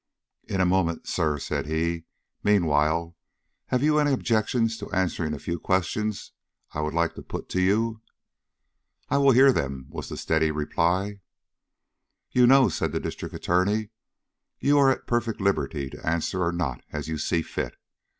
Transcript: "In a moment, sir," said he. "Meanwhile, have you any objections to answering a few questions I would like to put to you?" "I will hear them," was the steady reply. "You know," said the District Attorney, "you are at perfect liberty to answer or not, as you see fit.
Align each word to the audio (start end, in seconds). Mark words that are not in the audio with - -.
"In 0.47 0.59
a 0.59 0.65
moment, 0.65 1.05
sir," 1.07 1.37
said 1.37 1.67
he. 1.67 2.05
"Meanwhile, 2.41 3.15
have 3.67 3.83
you 3.83 3.99
any 3.99 4.11
objections 4.13 4.75
to 4.79 4.89
answering 4.89 5.35
a 5.35 5.37
few 5.37 5.59
questions 5.59 6.31
I 6.71 6.81
would 6.81 6.95
like 6.95 7.13
to 7.13 7.21
put 7.21 7.49
to 7.49 7.61
you?" 7.61 8.01
"I 9.09 9.19
will 9.19 9.29
hear 9.33 9.51
them," 9.53 9.85
was 9.91 10.09
the 10.09 10.17
steady 10.17 10.49
reply. 10.49 11.19
"You 12.31 12.47
know," 12.47 12.67
said 12.67 12.93
the 12.93 12.99
District 12.99 13.35
Attorney, 13.35 13.89
"you 14.59 14.79
are 14.79 14.89
at 14.89 15.05
perfect 15.05 15.39
liberty 15.39 15.91
to 15.91 16.03
answer 16.03 16.43
or 16.43 16.51
not, 16.51 16.81
as 16.91 17.07
you 17.07 17.19
see 17.19 17.43
fit. 17.43 17.75